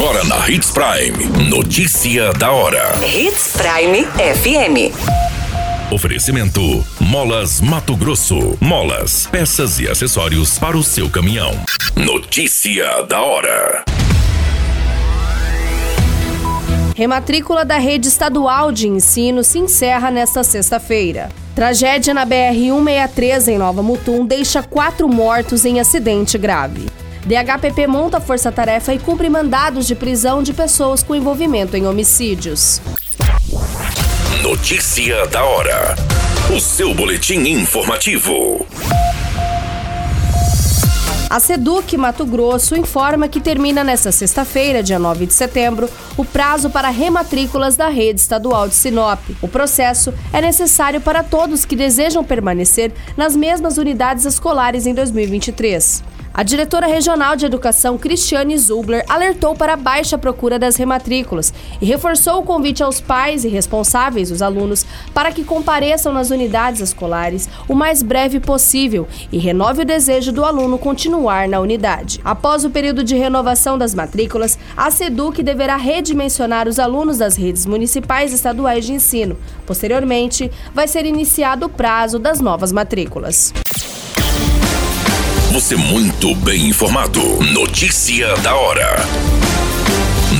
[0.00, 1.50] Agora na Hits Prime.
[1.50, 2.98] Notícia da hora.
[3.04, 4.94] Hits Prime FM.
[5.92, 8.56] Oferecimento: Molas Mato Grosso.
[8.62, 11.52] Molas, peças e acessórios para o seu caminhão.
[11.94, 13.84] Notícia da hora.
[16.96, 21.28] Rematrícula da rede estadual de ensino se encerra nesta sexta-feira.
[21.54, 26.86] Tragédia na BR-163 em Nova Mutum deixa quatro mortos em acidente grave.
[27.24, 32.80] DHPP monta força-tarefa e cumpre mandados de prisão de pessoas com envolvimento em homicídios.
[34.42, 35.94] Notícia da hora.
[36.54, 38.66] O seu boletim informativo.
[41.30, 46.70] A Seduc Mato Grosso informa que termina nesta sexta-feira, dia 9 de setembro, o prazo
[46.70, 49.20] para rematrículas da rede estadual de Sinop.
[49.40, 56.09] O processo é necessário para todos que desejam permanecer nas mesmas unidades escolares em 2023.
[56.32, 61.84] A diretora regional de educação, Cristiane Zubler, alertou para a baixa procura das rematrículas e
[61.84, 67.48] reforçou o convite aos pais e responsáveis, os alunos, para que compareçam nas unidades escolares
[67.68, 72.20] o mais breve possível e renove o desejo do aluno continuar na unidade.
[72.24, 77.66] Após o período de renovação das matrículas, a SEDUC deverá redimensionar os alunos das redes
[77.66, 79.36] municipais e estaduais de ensino.
[79.66, 83.52] Posteriormente, vai ser iniciado o prazo das novas matrículas.
[85.52, 87.20] Você muito bem informado.
[87.52, 88.98] Notícia da hora.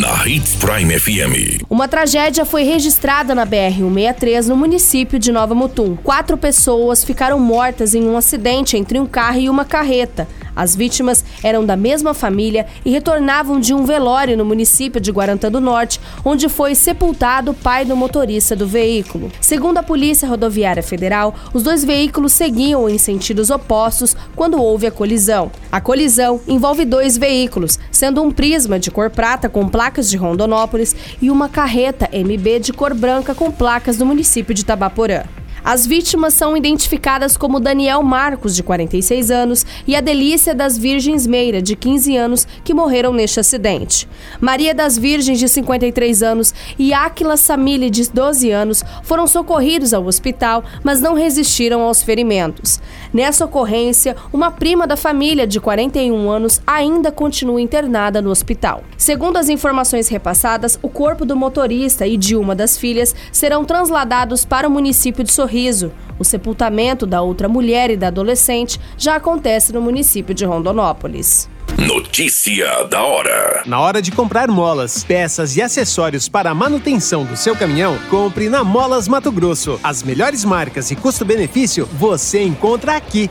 [0.00, 1.62] Na Hits Prime FM.
[1.70, 5.94] Uma tragédia foi registrada na BR-163 no município de Nova Mutum.
[5.94, 10.26] Quatro pessoas ficaram mortas em um acidente entre um carro e uma carreta.
[10.56, 15.50] As vítimas eram da mesma família e retornavam de um velório no município de Guarantã
[15.50, 19.30] do Norte, onde foi sepultado o pai do motorista do veículo.
[19.40, 24.90] Segundo a Polícia Rodoviária Federal, os dois veículos seguiam em sentidos opostos quando houve a
[24.90, 25.52] colisão.
[25.70, 30.96] A colisão envolve dois veículos, sendo um prisma de cor prata com placas de Rondonópolis
[31.20, 35.24] e uma carreta MB de cor branca com placas do município de Tabaporã.
[35.66, 41.26] As vítimas são identificadas como Daniel Marcos, de 46 anos, e a Delícia das Virgens
[41.26, 44.08] Meira, de 15 anos, que morreram neste acidente.
[44.40, 50.06] Maria das Virgens, de 53 anos, e Áquila Samile, de 12 anos, foram socorridos ao
[50.06, 52.80] hospital, mas não resistiram aos ferimentos.
[53.12, 58.84] Nessa ocorrência, uma prima da família, de 41 anos, ainda continua internada no hospital.
[58.96, 64.44] Segundo as informações repassadas, o corpo do motorista e de uma das filhas serão transladados
[64.44, 65.90] para o município de Sorriso Sorriso.
[66.18, 71.48] O sepultamento da outra mulher e da adolescente já acontece no município de Rondonópolis.
[71.78, 73.62] Notícia da hora.
[73.64, 78.48] Na hora de comprar molas, peças e acessórios para a manutenção do seu caminhão, compre
[78.50, 79.80] na Molas Mato Grosso.
[79.82, 83.30] As melhores marcas e custo-benefício você encontra aqui.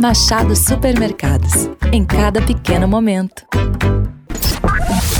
[0.00, 1.70] Machado Supermercados.
[1.90, 3.46] Em cada pequeno momento.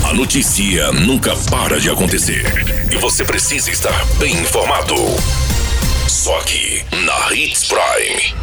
[0.07, 2.45] A notícia nunca para de acontecer.
[2.91, 4.93] E você precisa estar bem informado.
[6.07, 8.35] Só aqui, na Hits Prime.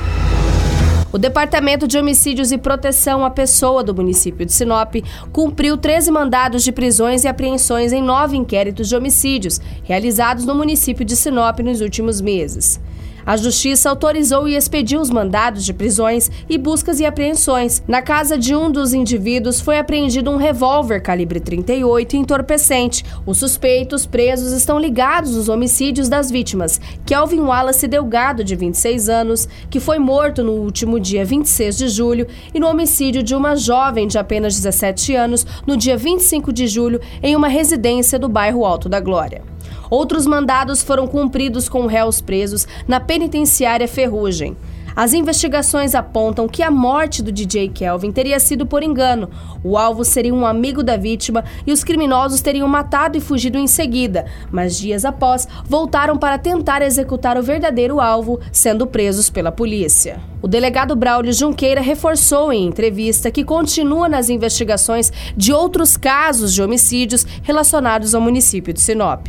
[1.13, 4.97] O Departamento de Homicídios e Proteção à Pessoa do município de Sinop
[5.33, 11.05] cumpriu 13 mandados de prisões e apreensões em nove inquéritos de homicídios realizados no município
[11.05, 12.81] de Sinop nos últimos meses.
[13.27, 17.83] A Justiça autorizou e expediu os mandados de prisões e buscas e apreensões.
[17.89, 23.05] Na casa de um dos indivíduos foi apreendido um revólver calibre 38 entorpecente.
[23.25, 29.49] Os suspeitos presos estão ligados aos homicídios das vítimas, Kelvin Wallace Delgado, de 26 anos,
[29.71, 34.07] que foi morto no último dia 26 de julho, e no homicídio de uma jovem
[34.07, 38.89] de apenas 17 anos, no dia 25 de julho, em uma residência do bairro Alto
[38.89, 39.54] da Glória.
[39.91, 44.57] Outros mandados foram cumpridos com réus presos na penitenciária Ferrugem.
[44.97, 49.29] As investigações apontam que a morte do DJ Kelvin teria sido por engano.
[49.63, 53.67] O alvo seria um amigo da vítima e os criminosos teriam matado e fugido em
[53.67, 60.21] seguida, mas dias após voltaram para tentar executar o verdadeiro alvo, sendo presos pela polícia.
[60.41, 66.63] O delegado Braulio Junqueira reforçou em entrevista que continua nas investigações de outros casos de
[66.63, 69.29] homicídios relacionados ao município de Sinop.